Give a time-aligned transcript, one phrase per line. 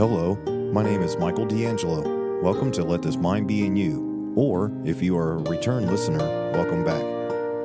[0.00, 0.34] Hello,
[0.72, 2.40] my name is Michael D'Angelo.
[2.40, 6.26] Welcome to Let This Mind Be in You, or if you are a return listener,
[6.54, 7.02] welcome back.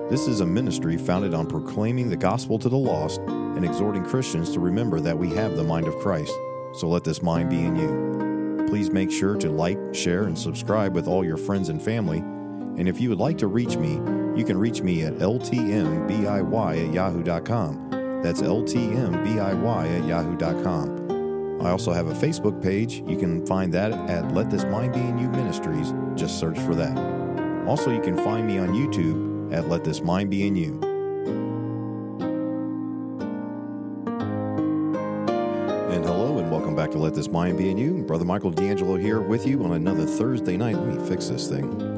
[0.09, 4.51] This is a ministry founded on proclaiming the gospel to the lost and exhorting Christians
[4.51, 6.33] to remember that we have the mind of Christ.
[6.74, 8.66] So let this mind be in you.
[8.68, 12.18] Please make sure to like, share, and subscribe with all your friends and family.
[12.18, 13.94] And if you would like to reach me,
[14.38, 18.20] you can reach me at ltmbiy at yahoo.com.
[18.22, 21.05] That's ltmbiy at yahoo.com.
[21.62, 23.02] I also have a Facebook page.
[23.08, 25.93] You can find that at Let This Mind Be in You Ministries.
[26.16, 26.96] Just search for that.
[27.68, 30.79] Also, you can find me on YouTube at Let This Mind Be in You.
[35.91, 38.03] And hello, and welcome back to Let This Mind Be in You.
[38.03, 40.76] Brother Michael D'Angelo here with you on another Thursday night.
[40.76, 41.95] Let me fix this thing.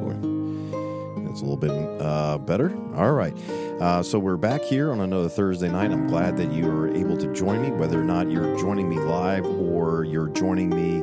[1.38, 2.76] That's a little bit uh, better.
[2.96, 3.38] All right.
[3.80, 5.92] Uh, so we're back here on another Thursday night.
[5.92, 8.98] I'm glad that you are able to join me, whether or not you're joining me
[8.98, 11.02] live or you're joining me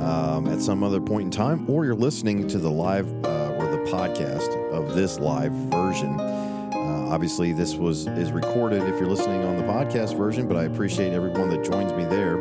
[0.00, 3.70] um, at some other point in time, or you're listening to the live uh, or
[3.70, 6.18] the podcast of this live version.
[6.18, 10.64] Uh, obviously, this was is recorded if you're listening on the podcast version, but I
[10.64, 12.38] appreciate everyone that joins me there.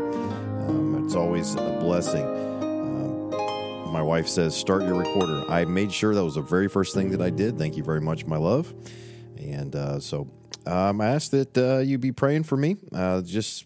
[0.68, 2.26] Um, it's always a blessing.
[3.96, 7.12] My wife says, "Start your recorder." I made sure that was the very first thing
[7.12, 7.58] that I did.
[7.58, 8.74] Thank you very much, my love.
[9.38, 10.30] And uh, so
[10.66, 12.76] um, I ask that uh, you be praying for me.
[12.94, 13.66] Uh, just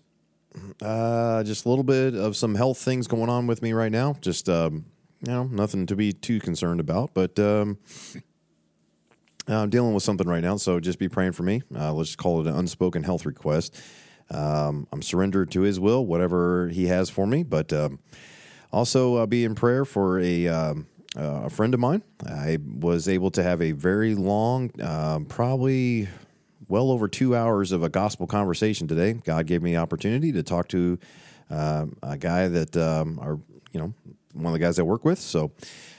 [0.83, 4.17] uh, just a little bit of some health things going on with me right now.
[4.21, 4.85] Just um,
[5.25, 7.79] you know, nothing to be too concerned about, but um,
[9.47, 10.57] I'm dealing with something right now.
[10.57, 11.63] So just be praying for me.
[11.75, 13.81] Uh, let's call it an unspoken health request.
[14.29, 17.41] Um, I'm surrendered to His will, whatever He has for me.
[17.41, 17.97] But um,
[18.71, 22.03] also uh, be in prayer for a um, uh, a friend of mine.
[22.25, 26.07] I was able to have a very long, um, probably
[26.67, 29.13] well over two hours of a gospel conversation today.
[29.13, 30.99] God gave me the opportunity to talk to
[31.49, 33.39] uh, a guy that um, are
[33.71, 33.93] you know
[34.33, 35.19] one of the guys I work with.
[35.19, 35.51] So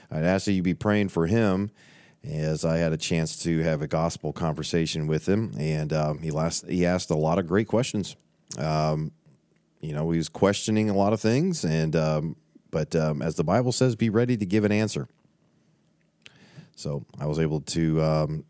[0.09, 1.71] I'd ask that you be praying for him
[2.23, 6.31] as I had a chance to have a gospel conversation with him, and um, he
[6.31, 8.15] last he asked a lot of great questions.
[8.57, 9.11] Um,
[9.81, 12.35] you know, he was questioning a lot of things, and um,
[12.71, 15.07] but um, as the Bible says, be ready to give an answer.
[16.75, 18.45] So I was able to um,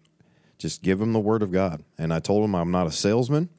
[0.58, 1.84] just give him the word of God.
[1.98, 3.50] And I told him I'm not a salesman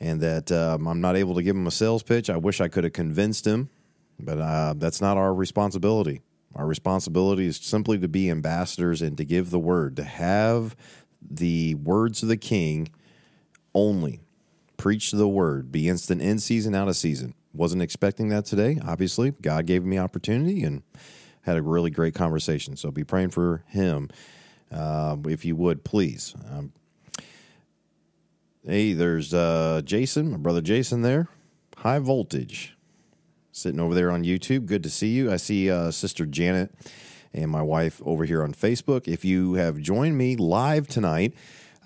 [0.00, 2.30] and that um, I'm not able to give him a sales pitch.
[2.30, 3.68] I wish I could have convinced him,
[4.18, 6.22] but uh, that's not our responsibility.
[6.56, 10.74] Our responsibility is simply to be ambassadors and to give the word, to have
[11.20, 12.88] the words of the king
[13.74, 14.20] only.
[14.76, 17.34] Preach the word, be instant in season, out of season.
[17.52, 19.32] Wasn't expecting that today, obviously.
[19.32, 20.82] God gave me opportunity and
[21.42, 22.76] had a really great conversation.
[22.76, 24.08] So be praying for him,
[24.70, 26.34] uh, if you would, please.
[26.50, 26.72] Um,
[28.64, 31.28] hey, there's uh, Jason, my brother Jason there.
[31.78, 32.76] High voltage.
[33.52, 34.66] Sitting over there on YouTube.
[34.66, 35.32] Good to see you.
[35.32, 36.72] I see uh, Sister Janet
[37.34, 39.08] and my wife over here on Facebook.
[39.08, 41.34] If you have joined me live tonight,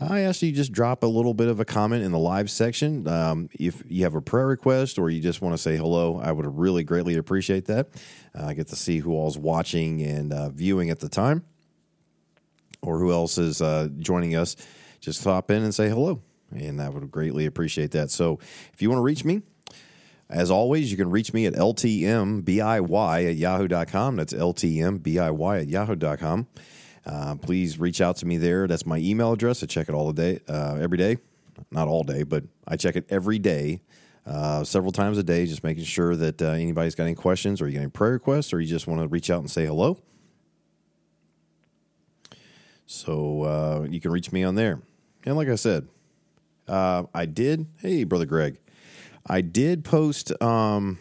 [0.00, 3.06] I ask you just drop a little bit of a comment in the live section.
[3.06, 6.32] Um, if you have a prayer request or you just want to say hello, I
[6.32, 7.88] would really greatly appreciate that.
[8.36, 11.44] Uh, I get to see who all's watching and uh, viewing at the time,
[12.82, 14.56] or who else is uh, joining us.
[15.00, 18.10] Just hop in and say hello, and I would greatly appreciate that.
[18.10, 18.40] So,
[18.72, 19.42] if you want to reach me,
[20.28, 24.16] as always, you can reach me at ltmbiy at yahoo.com.
[24.16, 26.46] That's ltmbiy at yahoo.com.
[27.06, 28.66] Uh, please reach out to me there.
[28.66, 29.62] That's my email address.
[29.62, 31.18] I check it all the day, uh, every day.
[31.70, 33.80] Not all day, but I check it every day,
[34.26, 37.68] uh, several times a day, just making sure that uh, anybody's got any questions or
[37.68, 39.98] you got any prayer requests or you just want to reach out and say hello.
[42.86, 44.80] So uh, you can reach me on there.
[45.24, 45.88] And like I said,
[46.68, 47.66] uh, I did.
[47.78, 48.58] Hey, brother Greg,
[49.26, 50.98] I did post um,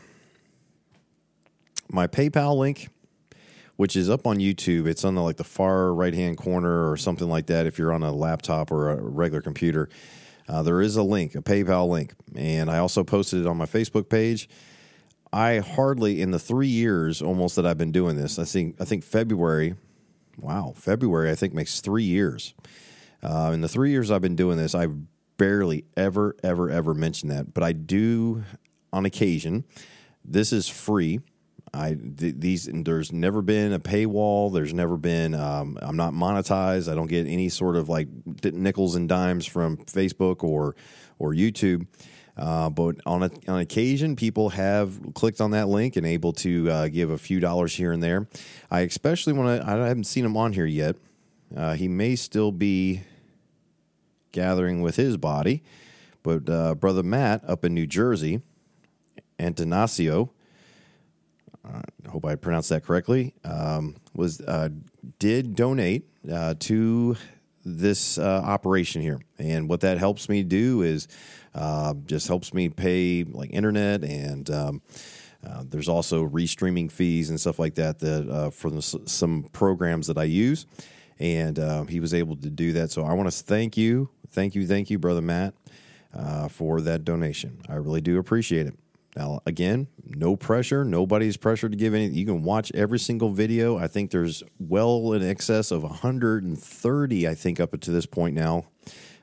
[1.89, 2.89] my PayPal link
[3.83, 4.87] which is up on YouTube.
[4.87, 7.65] It's on the like the far right hand corner or something like that.
[7.65, 9.89] If you're on a laptop or a regular computer,
[10.47, 13.65] uh, there is a link, a PayPal link, and I also posted it on my
[13.65, 14.47] Facebook page.
[15.33, 18.39] I hardly in the three years almost that I've been doing this.
[18.39, 19.75] I think I think February,
[20.37, 22.53] wow, February I think makes three years.
[23.21, 24.95] Uh, in the three years I've been doing this, I've
[25.35, 28.45] barely ever ever ever mentioned that, but I do
[28.93, 29.65] on occasion.
[30.23, 31.19] This is free.
[31.73, 34.53] I th- these there's never been a paywall.
[34.53, 35.33] There's never been.
[35.33, 36.91] Um, I'm not monetized.
[36.91, 38.07] I don't get any sort of like
[38.43, 40.75] nickels and dimes from Facebook or
[41.17, 41.87] or YouTube.
[42.35, 46.69] Uh, but on a, on occasion, people have clicked on that link and able to
[46.69, 48.27] uh, give a few dollars here and there.
[48.69, 49.67] I especially want to.
[49.67, 50.95] I haven't seen him on here yet.
[51.55, 53.01] Uh, he may still be
[54.31, 55.63] gathering with his body,
[56.21, 58.41] but uh, brother Matt up in New Jersey,
[59.39, 60.29] Antanasio
[62.09, 64.69] hope I pronounced that correctly, um, was uh,
[65.19, 67.15] did donate uh, to
[67.65, 71.07] this uh, operation here, and what that helps me do is
[71.55, 74.49] uh, just helps me pay like internet and.
[74.49, 74.81] Um,
[75.45, 80.07] uh, there's also restreaming fees and stuff like that that uh, for the, some programs
[80.07, 80.65] that I use,
[81.19, 82.91] and uh, he was able to do that.
[82.91, 85.53] So I want to thank you, thank you, thank you, brother Matt,
[86.13, 87.59] uh, for that donation.
[87.67, 88.77] I really do appreciate it.
[89.15, 90.83] Now, again, no pressure.
[90.83, 92.17] Nobody's pressured to give anything.
[92.17, 93.77] You can watch every single video.
[93.77, 98.65] I think there's well in excess of 130, I think, up to this point now,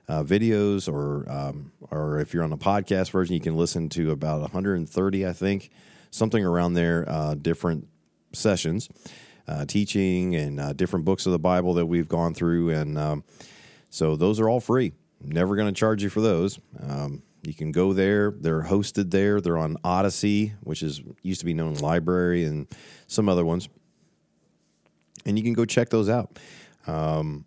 [0.08, 4.12] uh, videos, or um, or if you're on the podcast version, you can listen to
[4.12, 5.70] about 130, I think
[6.10, 7.88] something around there, uh, different
[8.32, 8.88] sessions,
[9.48, 12.70] uh, teaching, and uh, different books of the Bible that we've gone through.
[12.70, 13.24] And um,
[13.88, 14.92] so those are all free.
[15.22, 16.58] Never going to charge you for those.
[16.80, 18.30] Um, you can go there.
[18.30, 19.40] They're hosted there.
[19.40, 22.66] They're on Odysee, which is used to be known LBRY and
[23.06, 23.68] some other ones.
[25.24, 26.38] And you can go check those out.
[26.86, 27.44] Um,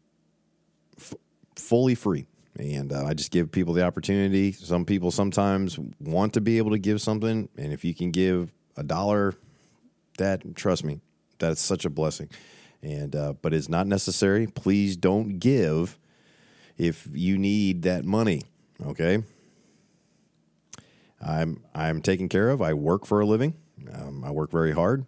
[0.97, 1.15] f-
[1.55, 2.27] fully free.
[2.57, 4.51] And uh, I just give people the opportunity.
[4.51, 8.53] Some people sometimes want to be able to give something, and if you can give
[8.77, 9.33] a dollar,
[10.19, 11.01] that trust me,
[11.39, 12.29] that's such a blessing.
[12.83, 14.45] And uh, but it's not necessary.
[14.45, 15.97] Please don't give
[16.77, 18.43] if you need that money.
[18.85, 19.23] Okay.
[21.25, 22.61] I'm I'm taken care of.
[22.61, 23.55] I work for a living.
[23.93, 25.05] Um, I work very hard.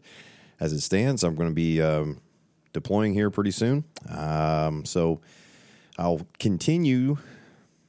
[0.60, 2.22] As it stands, I'm going to be um,
[2.74, 3.84] deploying here pretty soon.
[4.10, 5.22] Um, so
[5.98, 7.18] I'll continue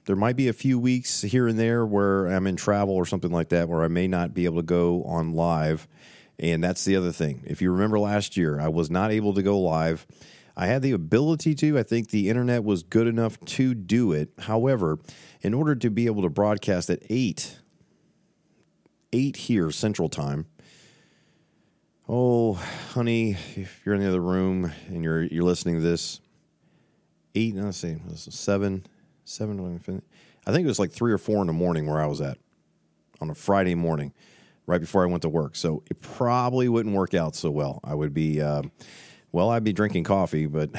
[0.06, 3.32] there might be a few weeks here and there where I'm in travel or something
[3.32, 5.86] like that where I may not be able to go on live.
[6.38, 7.42] And that's the other thing.
[7.44, 10.06] If you remember last year, I was not able to go live.
[10.56, 11.78] I had the ability to.
[11.78, 14.30] I think the internet was good enough to do it.
[14.40, 14.98] However,
[15.42, 17.58] in order to be able to broadcast at 8,
[19.12, 20.46] 8 here Central Time,
[22.08, 22.54] oh,
[22.92, 26.20] honey, if you're in the other room and you're you're listening to this,
[27.34, 28.84] 8, let's see, 7,
[29.24, 30.02] seven.
[30.46, 32.38] I think it was like three or four in the morning where I was at
[33.20, 34.12] on a Friday morning,
[34.66, 35.56] right before I went to work.
[35.56, 37.80] So it probably wouldn't work out so well.
[37.82, 38.62] I would be, uh,
[39.32, 40.70] well, I'd be drinking coffee, but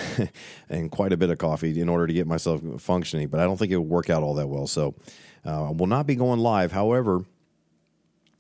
[0.70, 3.28] and quite a bit of coffee in order to get myself functioning.
[3.28, 4.68] But I don't think it would work out all that well.
[4.68, 4.96] So
[5.46, 6.72] uh, I will not be going live.
[6.72, 7.26] However,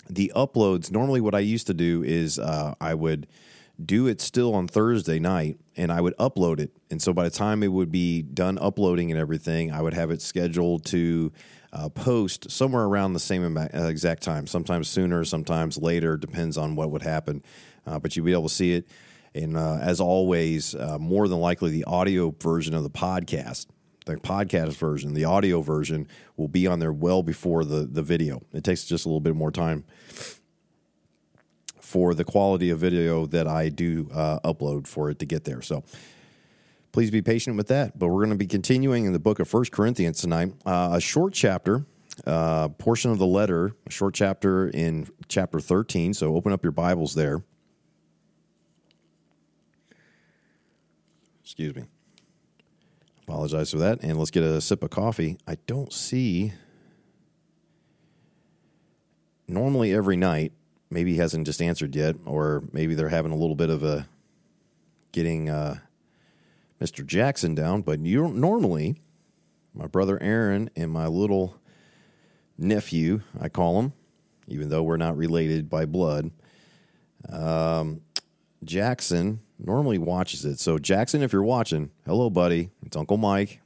[0.09, 3.27] the uploads normally what I used to do is uh, I would
[3.83, 6.71] do it still on Thursday night and I would upload it.
[6.89, 10.09] And so by the time it would be done uploading and everything, I would have
[10.09, 11.31] it scheduled to
[11.73, 16.75] uh, post somewhere around the same uh, exact time, sometimes sooner, sometimes later, depends on
[16.75, 17.43] what would happen.
[17.85, 18.87] Uh, but you'll be able to see it.
[19.35, 23.67] And uh, as always, uh, more than likely, the audio version of the podcast,
[24.07, 28.41] the podcast version, the audio version will be on there well before the, the video.
[28.53, 29.83] It takes just a little bit more time
[31.79, 35.61] for the quality of video that I do uh, upload for it to get there.
[35.61, 35.83] So
[36.91, 37.97] please be patient with that.
[37.97, 41.01] But we're going to be continuing in the book of First Corinthians tonight, uh, a
[41.01, 41.85] short chapter.
[42.25, 46.15] Uh, portion of the letter, a short chapter in chapter 13.
[46.15, 47.43] So open up your Bibles there.
[51.43, 51.83] Excuse me.
[53.37, 53.99] Apologize for that.
[54.01, 55.37] And let's get a sip of coffee.
[55.47, 56.53] I don't see.
[59.47, 60.53] Normally, every night,
[60.89, 64.07] maybe he hasn't just answered yet, or maybe they're having a little bit of a
[65.11, 65.77] getting uh,
[66.81, 67.05] Mr.
[67.05, 67.83] Jackson down.
[67.83, 69.03] But you normally,
[69.71, 71.59] my brother Aaron and my little
[72.57, 73.93] nephew, I call him,
[74.47, 76.31] even though we're not related by blood.
[77.29, 78.01] Um,
[78.63, 80.59] Jackson normally watches it.
[80.59, 82.69] So Jackson, if you're watching, hello, buddy.
[82.85, 83.61] It's Uncle Mike,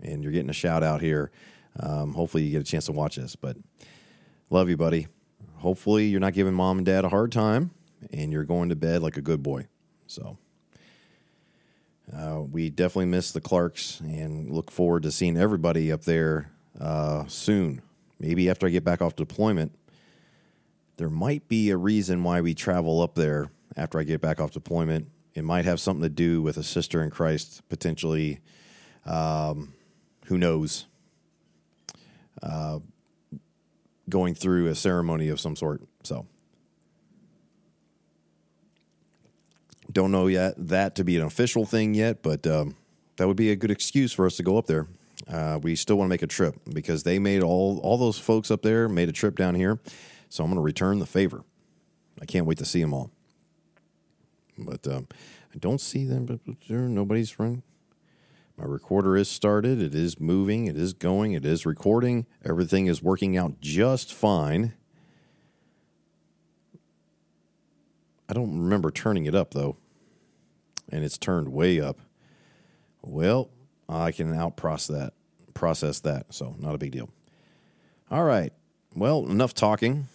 [0.00, 1.30] and you're getting a shout out here.
[1.78, 3.36] Um, hopefully, you get a chance to watch this.
[3.36, 3.56] But
[4.50, 5.06] love you, buddy
[5.62, 7.70] hopefully you're not giving mom and dad a hard time
[8.12, 9.68] and you're going to bed like a good boy.
[10.08, 10.36] So
[12.14, 17.26] uh, we definitely miss the Clarks and look forward to seeing everybody up there uh,
[17.28, 17.80] soon.
[18.18, 19.72] Maybe after I get back off deployment,
[20.96, 24.52] there might be a reason why we travel up there after I get back off
[24.52, 25.08] deployment.
[25.34, 28.40] It might have something to do with a sister in Christ, potentially.
[29.06, 29.74] Um,
[30.26, 30.86] who knows?
[32.42, 32.80] Uh,
[34.08, 35.82] going through a ceremony of some sort.
[36.02, 36.26] So
[39.90, 42.76] don't know yet that to be an official thing yet, but um,
[43.16, 44.86] that would be a good excuse for us to go up there.
[45.28, 48.50] Uh, we still want to make a trip because they made all all those folks
[48.50, 49.78] up there made a trip down here,
[50.28, 51.44] so I'm going to return the favor.
[52.20, 53.10] I can't wait to see them all.
[54.64, 55.08] But um,
[55.54, 56.40] I don't see them.
[56.68, 57.62] Nobody's running.
[58.56, 59.80] My recorder is started.
[59.80, 60.66] It is moving.
[60.66, 61.32] It is going.
[61.32, 62.26] It is recording.
[62.44, 64.74] Everything is working out just fine.
[68.28, 69.76] I don't remember turning it up though.
[70.90, 72.00] And it's turned way up.
[73.02, 73.50] Well,
[73.88, 75.12] I can out process that
[75.54, 77.10] process that, so not a big deal.
[78.10, 78.52] All right.
[78.94, 80.08] Well, enough talking.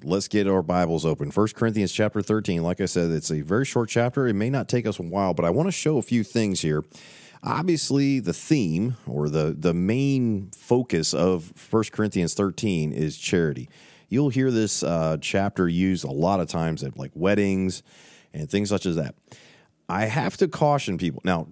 [0.00, 1.30] Let's get our Bibles open.
[1.30, 2.62] 1 Corinthians chapter 13.
[2.62, 4.26] Like I said, it's a very short chapter.
[4.26, 6.62] It may not take us a while, but I want to show a few things
[6.62, 6.82] here.
[7.42, 13.68] Obviously, the theme or the, the main focus of 1 Corinthians 13 is charity.
[14.08, 17.82] You'll hear this uh, chapter used a lot of times at like weddings
[18.32, 19.14] and things such as that.
[19.90, 21.20] I have to caution people.
[21.22, 21.48] Now,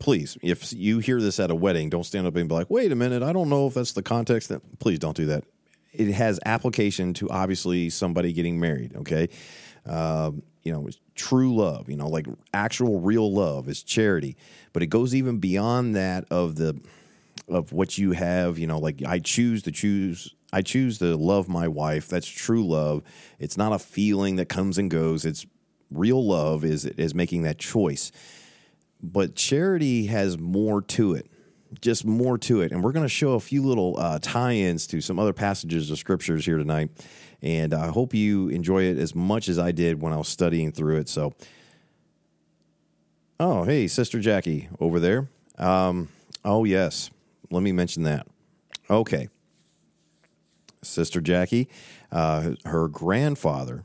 [0.00, 2.90] please, if you hear this at a wedding, don't stand up and be like, wait
[2.90, 5.44] a minute, I don't know if that's the context that please don't do that.
[5.92, 9.28] It has application to obviously somebody getting married, okay?
[9.86, 14.36] Um, you know, true love, you know, like actual real love is charity.
[14.72, 16.80] But it goes even beyond that of the
[17.48, 21.48] of what you have, you know, like I choose to choose I choose to love
[21.48, 22.08] my wife.
[22.08, 23.02] That's true love.
[23.38, 25.24] It's not a feeling that comes and goes.
[25.24, 25.46] It's
[25.90, 28.12] real love is is making that choice
[29.02, 31.26] but charity has more to it
[31.80, 32.72] just more to it.
[32.72, 35.98] And we're going to show a few little uh, tie-ins to some other passages of
[35.98, 36.90] scriptures here tonight.
[37.42, 40.72] And i hope you enjoy it as much as i did when i was studying
[40.72, 41.08] through it.
[41.08, 41.32] So
[43.38, 45.28] oh hey sister jackie over there.
[45.58, 46.08] Um,
[46.44, 47.10] oh yes.
[47.50, 48.26] Let me mention that.
[48.90, 49.28] Okay.
[50.82, 51.68] Sister jackie
[52.12, 53.84] uh, her grandfather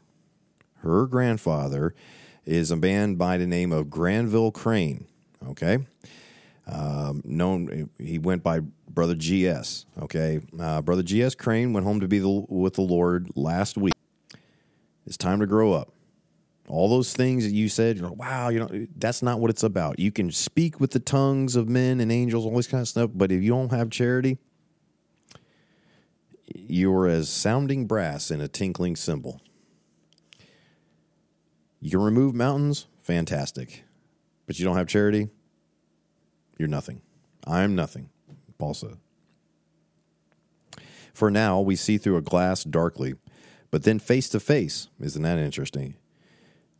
[0.85, 1.95] her grandfather
[2.45, 5.07] is a man by the name of Granville Crane.
[5.47, 5.79] Okay.
[6.67, 9.85] Um, known, he went by Brother GS.
[10.01, 10.39] Okay.
[10.59, 13.93] Uh, Brother GS Crane went home to be the, with the Lord last week.
[15.05, 15.91] It's time to grow up.
[16.67, 19.61] All those things that you said, you're like, wow, you know, that's not what it's
[19.61, 19.99] about.
[19.99, 23.11] You can speak with the tongues of men and angels, all this kind of stuff,
[23.13, 24.39] but if you don't have charity,
[26.55, 29.41] you're as sounding brass in a tinkling cymbal.
[31.81, 33.83] You can remove mountains, fantastic.
[34.47, 35.29] But you don't have charity,
[36.57, 37.01] you're nothing.
[37.45, 38.09] I'm nothing,
[38.57, 38.97] Paul said.
[41.13, 43.15] For now, we see through a glass darkly,
[43.71, 44.89] but then face to face.
[44.99, 45.95] Isn't that interesting?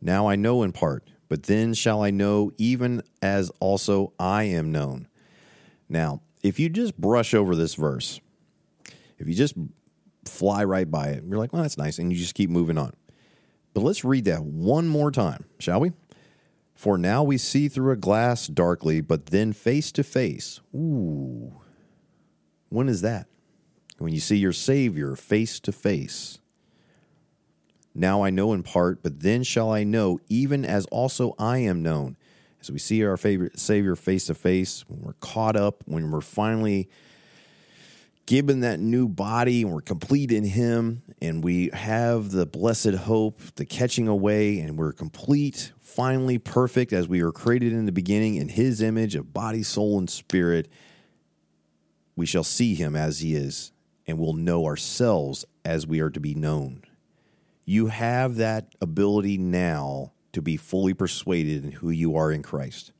[0.00, 4.72] Now I know in part, but then shall I know even as also I am
[4.72, 5.08] known.
[5.88, 8.20] Now, if you just brush over this verse,
[9.18, 9.54] if you just
[10.24, 12.92] fly right by it, you're like, well, that's nice, and you just keep moving on.
[13.72, 15.92] But let's read that one more time, shall we?
[16.76, 20.60] For now we see through a glass darkly, but then face to face.
[20.74, 21.54] Ooh.
[22.68, 23.26] When is that?
[23.96, 26.38] When you see your Savior face to face.
[27.94, 31.82] Now I know in part, but then shall I know, even as also I am
[31.82, 32.18] known.
[32.60, 36.20] As we see our favorite Savior face to face, when we're caught up, when we're
[36.20, 36.90] finally
[38.26, 43.40] given that new body and we're complete in him and we have the blessed hope
[43.54, 48.34] the catching away and we're complete finally perfect as we were created in the beginning
[48.34, 50.68] in his image of body soul and spirit
[52.16, 53.72] we shall see him as he is
[54.06, 56.82] and will know ourselves as we are to be known.
[57.64, 62.92] You have that ability now to be fully persuaded in who you are in christ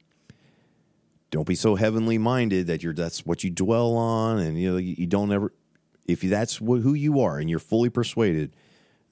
[1.30, 4.78] don't be so heavenly minded that you're that's what you dwell on and you know
[4.78, 5.52] you, don't ever
[6.06, 8.54] if that's who you are and you're fully persuaded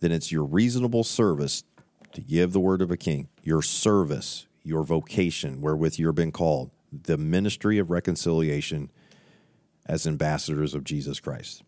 [0.01, 1.65] then it's your reasonable service
[2.13, 6.71] to give the word of a king your service your vocation wherewith you're been called
[6.93, 8.91] the ministry of reconciliation
[9.87, 11.63] as ambassadors of jesus christ.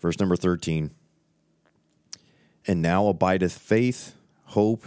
[0.00, 0.90] Verse number 13
[2.66, 4.16] and now abideth faith
[4.46, 4.84] hope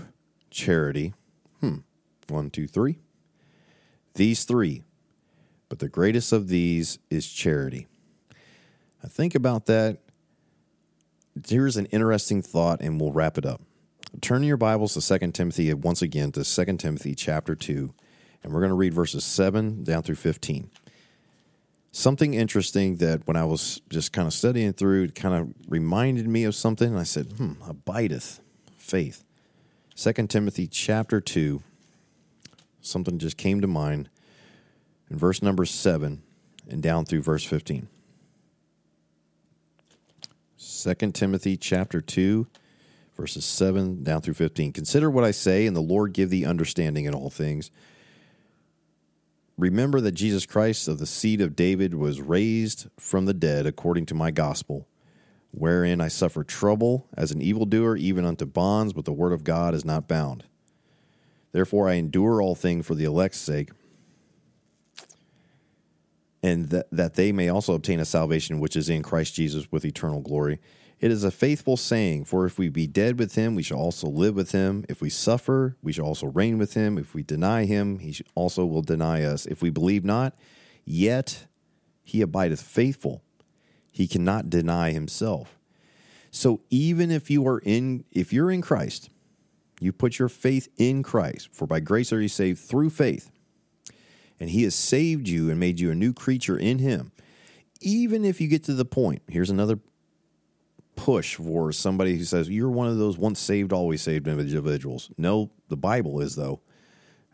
[0.49, 1.13] charity
[2.29, 2.99] one, two, three.
[4.15, 4.83] These three.
[5.69, 7.87] But the greatest of these is charity.
[9.03, 9.99] I think about that.
[11.47, 13.61] Here's an interesting thought, and we'll wrap it up.
[14.21, 17.93] Turn your Bibles to 2 Timothy once again to 2 Timothy chapter 2,
[18.43, 20.71] and we're going to read verses 7 down through 15.
[21.91, 26.27] Something interesting that when I was just kind of studying through, it kind of reminded
[26.27, 28.39] me of something, and I said, hmm, abideth
[28.75, 29.23] faith.
[29.95, 31.61] 2 Timothy chapter 2,
[32.87, 34.09] something just came to mind
[35.09, 36.21] in verse number 7
[36.69, 37.87] and down through verse 15.
[40.57, 42.47] 2 Timothy chapter 2
[43.15, 44.73] verses 7 down through 15.
[44.73, 47.71] Consider what I say and the Lord give thee understanding in all things.
[49.57, 54.05] Remember that Jesus Christ of the seed of David was raised from the dead according
[54.07, 54.87] to my gospel,
[55.49, 59.73] wherein I suffer trouble as an evildoer, even unto bonds, but the word of God
[59.73, 60.43] is not bound.
[61.57, 63.71] Therefore, I endure all things for the elect's sake,
[66.43, 69.83] and that, that they may also obtain a salvation which is in Christ Jesus with
[69.83, 70.59] eternal glory.
[70.99, 74.07] It is a faithful saying, for if we be dead with him, we shall also
[74.07, 74.85] live with him.
[74.87, 76.95] If we suffer, we shall also reign with him.
[76.99, 79.47] If we deny him, he also will deny us.
[79.47, 80.35] If we believe not,
[80.85, 81.47] yet
[82.03, 83.23] he abideth faithful.
[83.91, 85.57] He cannot deny himself.
[86.29, 89.09] So even if you are in if you're in Christ,
[89.79, 93.31] you put your faith in Christ, for by grace are you saved through faith.
[94.39, 97.11] And he has saved you and made you a new creature in him.
[97.81, 99.79] Even if you get to the point, here's another
[100.95, 105.09] push for somebody who says you're one of those once saved, always saved individuals.
[105.17, 106.59] No, the Bible is, though.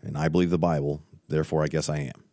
[0.02, 2.24] And I believe the Bible, therefore, I guess I am.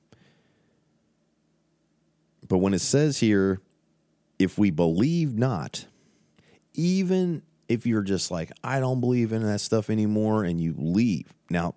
[2.48, 3.60] But when it says here,
[4.40, 5.86] if we believe not,
[6.74, 11.32] even if you're just like, I don't believe in that stuff anymore, and you leave.
[11.48, 11.74] Now,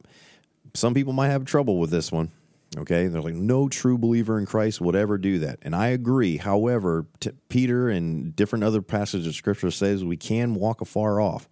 [0.73, 2.31] some people might have trouble with this one.
[2.75, 6.37] Okay, they're like, no true believer in Christ would ever do that, and I agree.
[6.37, 11.47] However, t- Peter and different other passages of Scripture says we can walk afar off.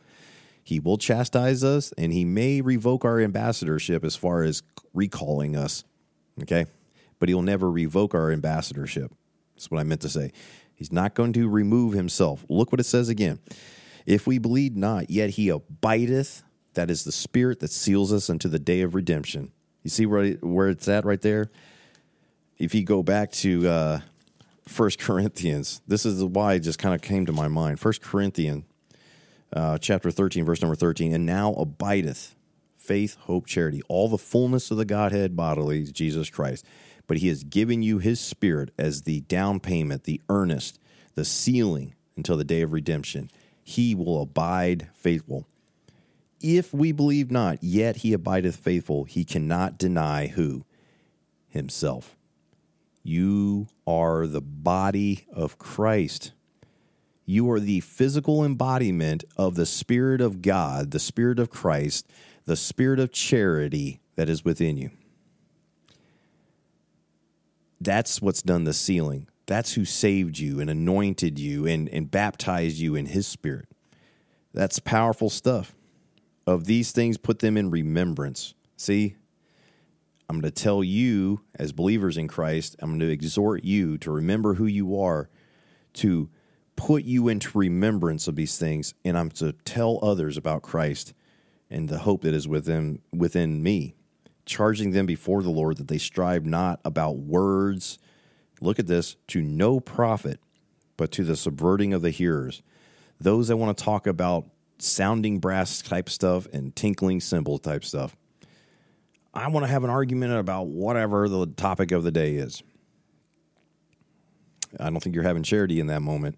[0.64, 4.64] He will chastise us, and he may revoke our ambassadorship as far as
[4.96, 5.84] recalling us.
[6.42, 6.66] Okay,
[7.20, 9.12] but he'll never revoke our ambassadorship.
[9.54, 10.32] That's what I meant to say.
[10.74, 12.44] He's not going to remove himself.
[12.50, 13.38] Look what it says again.
[14.06, 16.44] If we believe not, yet he abideth.
[16.74, 19.52] That is the spirit that seals us unto the day of redemption.
[19.84, 21.52] You see where where it's at right there.
[22.58, 24.00] If you go back to uh,
[24.68, 27.80] First Corinthians, this is why it just kind of came to my mind.
[27.80, 28.64] First Corinthians,
[29.52, 32.36] uh, chapter thirteen, verse number thirteen, and now abideth
[32.78, 36.66] faith, hope, charity, all the fullness of the Godhead bodily, Jesus Christ.
[37.06, 40.80] But He has given you His Spirit as the down payment, the earnest,
[41.16, 43.30] the sealing until the day of redemption.
[43.72, 45.48] He will abide faithful
[46.42, 49.04] if we believe not, yet he abideth faithful.
[49.04, 50.66] He cannot deny who?
[51.48, 52.18] Himself.
[53.04, 56.32] You are the body of Christ.
[57.26, 62.08] You are the physical embodiment of the Spirit of God, the Spirit of Christ,
[62.46, 64.92] the Spirit of charity that is within you.
[67.80, 69.28] That's what's done the sealing.
[69.46, 73.68] That's who saved you and anointed you and, and baptized you in His Spirit.
[74.54, 75.76] That's powerful stuff
[76.48, 78.54] of these things, put them in remembrance.
[78.76, 79.16] See,
[80.30, 84.12] I'm going to tell you, as believers in Christ, I'm going to exhort you to
[84.12, 85.30] remember who you are,
[85.96, 86.30] to
[86.76, 91.14] put you into remembrance of these things, and I'm to tell others about Christ
[91.70, 93.96] and the hope that is within within me,
[94.46, 98.00] charging them before the Lord that they strive not about words.
[98.62, 100.40] Look at this to no profit,
[100.96, 102.62] but to the subverting of the hearers.
[103.20, 104.46] Those that want to talk about
[104.78, 108.16] sounding brass type stuff and tinkling cymbal type stuff.
[109.34, 112.62] I want to have an argument about whatever the topic of the day is.
[114.80, 116.38] I don't think you're having charity in that moment.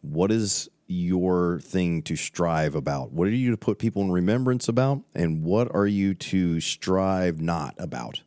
[0.00, 3.12] What is your thing to strive about?
[3.12, 5.02] What are you to put people in remembrance about?
[5.14, 8.22] And what are you to strive not about?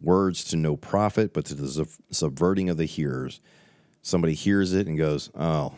[0.00, 3.40] Words to no profit, but to the subverting of the hearers.
[4.02, 5.74] Somebody hears it and goes, Oh,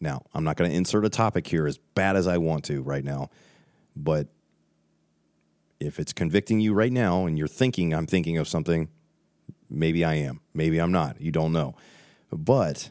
[0.00, 2.82] now, I'm not going to insert a topic here as bad as I want to
[2.82, 3.30] right now,
[3.94, 4.28] but
[5.80, 8.88] if it's convicting you right now and you're thinking I'm thinking of something,
[9.70, 11.20] maybe I am, maybe I'm not.
[11.20, 11.74] You don't know.
[12.32, 12.90] But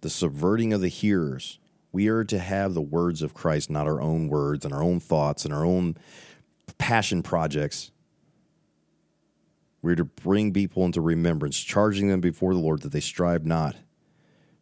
[0.00, 1.58] the subverting of the hearers,
[1.92, 5.00] we are to have the words of Christ, not our own words and our own
[5.00, 5.96] thoughts and our own
[6.78, 7.91] passion projects.
[9.82, 13.76] We're to bring people into remembrance, charging them before the Lord that they strive not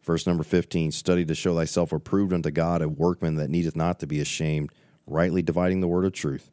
[0.02, 4.00] Verse number 15 Study to show thyself approved unto God, a workman that needeth not
[4.00, 4.70] to be ashamed,
[5.06, 6.50] rightly dividing the word of truth.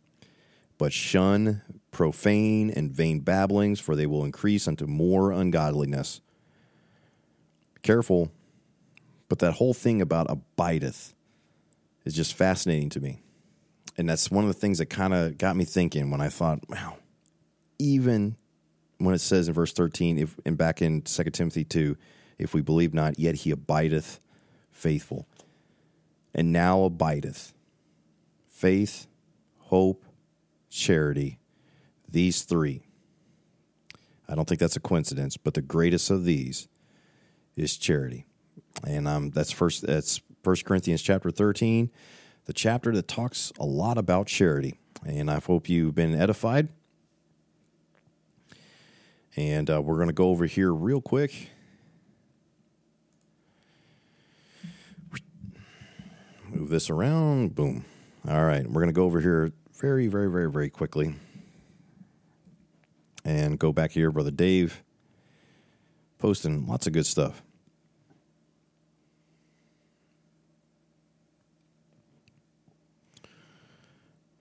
[0.78, 6.22] But shun profane and vain babblings, for they will increase unto more ungodliness.
[7.82, 8.32] Careful,
[9.30, 11.14] but that whole thing about abideth
[12.06, 13.22] is just fascinating to me.
[13.98, 16.70] And that's one of the things that kind of got me thinking when I thought,
[16.70, 16.98] wow,
[17.80, 18.36] even
[18.98, 21.98] when it says in verse 13, if, and back in 2 Timothy 2,
[22.38, 24.20] if we believe not, yet he abideth
[24.72, 25.28] faithful.
[26.34, 27.54] And now abideth
[28.48, 29.08] faith,
[29.60, 30.06] hope,
[30.70, 31.40] charity,
[32.10, 32.84] these three.
[34.30, 36.68] I don't think that's a coincidence, but the greatest of these
[37.56, 38.26] is charity.
[38.86, 41.90] And um, that's first that's First Corinthians chapter 13,
[42.46, 44.80] the chapter that talks a lot about charity.
[45.06, 46.70] And I hope you've been edified.
[49.38, 51.52] And uh, we're going to go over here real quick
[56.58, 57.56] Move this around.
[57.56, 57.86] Boom.
[58.28, 58.66] All right.
[58.66, 61.14] We're going to go over here very, very, very, very quickly
[63.24, 64.84] and go back here, Brother Dave.
[66.18, 67.44] posting lots of good stuff.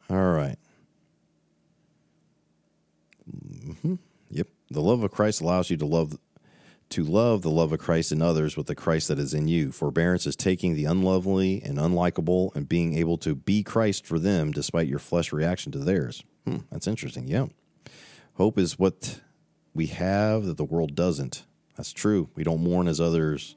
[0.09, 0.57] All right.
[4.71, 6.19] The love of Christ allows you to love
[6.91, 9.73] to love the love of Christ in others with the Christ that is in you.
[9.73, 14.53] Forbearance is taking the unlovely and unlikable and being able to be Christ for them
[14.53, 16.23] despite your flesh reaction to theirs.
[16.45, 17.27] Hmm, that's interesting.
[17.27, 17.47] Yeah.
[18.35, 19.21] Hope is what
[19.75, 21.45] we have that the world doesn't.
[21.77, 22.31] That's true.
[22.35, 23.57] We don't mourn as others,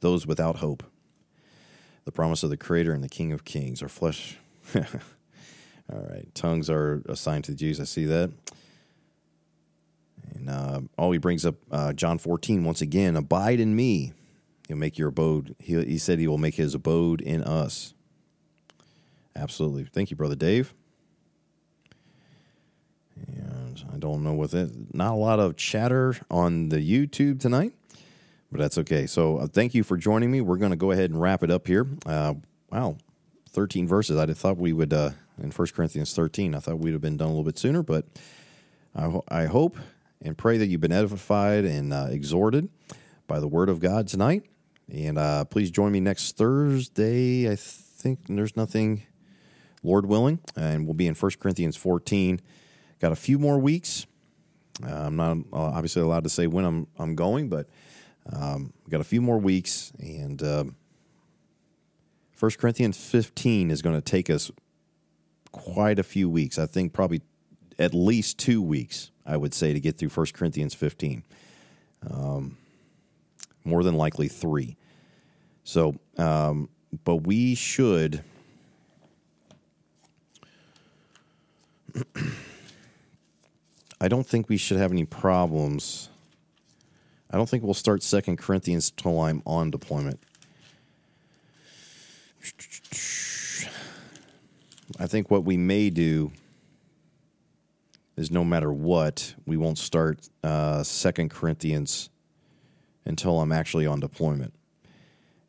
[0.00, 0.84] those without hope.
[2.04, 3.82] The promise of the Creator and the King of Kings.
[3.82, 4.38] Our flesh.
[4.74, 6.28] All right.
[6.34, 7.80] Tongues are assigned to the Jews.
[7.80, 8.30] I see that.
[10.38, 14.12] And uh, oh, he brings up uh, John 14 once again abide in me.
[14.68, 15.56] He'll make your abode.
[15.58, 17.94] He, he said he will make his abode in us.
[19.34, 19.84] Absolutely.
[19.84, 20.74] Thank you, Brother Dave.
[23.26, 27.72] And I don't know what that, not a lot of chatter on the YouTube tonight,
[28.52, 29.06] but that's okay.
[29.06, 30.40] So uh, thank you for joining me.
[30.40, 31.86] We're going to go ahead and wrap it up here.
[32.06, 32.34] Uh,
[32.70, 32.96] wow,
[33.50, 34.16] 13 verses.
[34.16, 35.10] I thought we would, uh,
[35.42, 38.04] in 1 Corinthians 13, I thought we'd have been done a little bit sooner, but
[38.94, 39.76] I, ho- I hope
[40.22, 42.68] and pray that you've been edified and uh, exhorted
[43.26, 44.44] by the word of God tonight.
[44.92, 47.50] And uh, please join me next Thursday.
[47.50, 49.02] I think there's nothing,
[49.82, 52.40] Lord willing, and we'll be in 1 Corinthians 14.
[53.00, 54.06] Got a few more weeks.
[54.82, 57.68] Uh, I'm not uh, obviously allowed to say when I'm I'm going, but
[58.32, 60.76] um, got a few more weeks, and um,
[62.38, 64.50] 1 Corinthians 15 is going to take us
[65.50, 66.58] quite a few weeks.
[66.58, 67.22] I think probably
[67.78, 71.22] at least two weeks, I would say, to get through 1 Corinthians 15.
[72.10, 72.56] Um,
[73.64, 74.76] more than likely three.
[75.62, 76.70] So, um,
[77.04, 78.24] but we should.
[84.00, 86.08] I don't think we should have any problems.
[87.30, 90.20] I don't think we'll start Second Corinthians till I'm on deployment.
[94.98, 96.32] I think what we may do
[98.18, 102.10] is no matter what, we won't start uh, Second Corinthians
[103.04, 104.54] until I'm actually on deployment.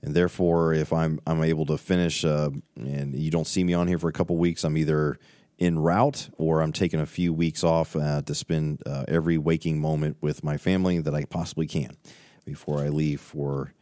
[0.02, 3.88] And therefore, if I'm I'm able to finish, uh, and you don't see me on
[3.88, 5.20] here for a couple weeks, I'm either
[5.60, 9.80] en route or I'm taking a few weeks off uh, to spend uh, every waking
[9.82, 11.98] moment with my family that I possibly can
[12.46, 13.74] before I leave for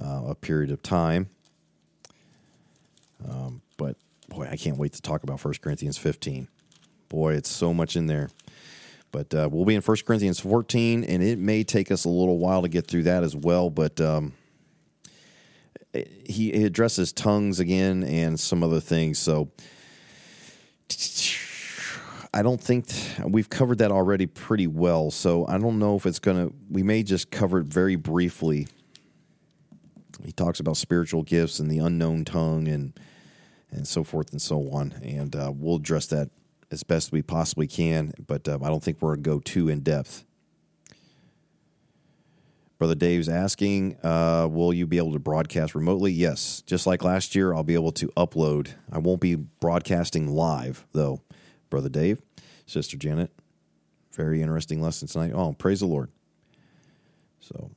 [0.00, 1.30] uh, a period of time.
[3.28, 3.96] Um, but
[4.28, 6.48] boy, I can't wait to talk about 1 Corinthians 15.
[7.08, 8.28] Boy, it's so much in there.
[9.12, 12.38] But uh, we'll be in 1 Corinthians 14, and it may take us a little
[12.38, 13.70] while to get through that as well.
[13.70, 14.34] But um,
[16.24, 19.18] he, addresses tongues again and some other things.
[19.18, 19.50] So
[22.34, 22.86] I don't think
[23.24, 25.10] we've covered that already pretty well.
[25.10, 28.68] So I don't know if it's going to, we may just cover it very briefly.
[30.24, 32.98] He talks about spiritual gifts and the unknown tongue and
[33.70, 34.92] and so forth and so on.
[35.02, 36.30] And uh, we'll address that
[36.70, 39.68] as best we possibly can, but uh, I don't think we're going to go too
[39.68, 40.24] in depth.
[42.78, 46.12] Brother Dave's asking, uh, will you be able to broadcast remotely?
[46.12, 46.62] Yes.
[46.66, 48.68] Just like last year, I'll be able to upload.
[48.92, 51.22] I won't be broadcasting live, though,
[51.70, 52.20] Brother Dave,
[52.66, 53.30] Sister Janet.
[54.14, 55.32] Very interesting lesson tonight.
[55.34, 56.10] Oh, praise the Lord.
[57.40, 57.70] So,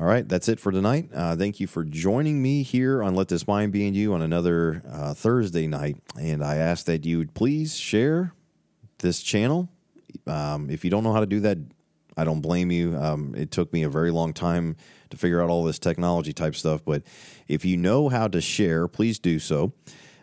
[0.00, 1.10] all right, that's it for tonight.
[1.12, 4.22] Uh, thank you for joining me here on Let This Mind Be in You on
[4.22, 5.98] another uh, Thursday night.
[6.18, 8.32] And I ask that you please share
[9.00, 9.68] this channel.
[10.26, 11.58] Um, if you don't know how to do that,
[12.16, 12.96] I don't blame you.
[12.96, 14.76] Um, it took me a very long time
[15.10, 16.82] to figure out all this technology type stuff.
[16.82, 17.02] But
[17.46, 19.74] if you know how to share, please do so.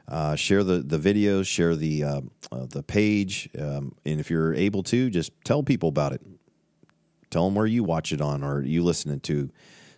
[0.07, 4.55] Uh, share the, the videos, share the uh, uh, the page, um, and if you're
[4.55, 6.21] able to, just tell people about it.
[7.29, 9.49] Tell them where you watch it on or you listen it to.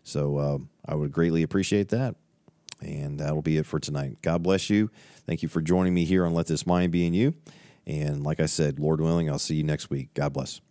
[0.04, 2.15] So uh, I would greatly appreciate that.
[2.82, 4.22] And that'll be it for tonight.
[4.22, 4.89] God bless you.
[5.26, 7.36] Thank you for joining me here on Let This Mind Be in You.
[7.86, 10.13] And like I said, Lord willing, I'll see you next week.
[10.13, 10.62] God bless.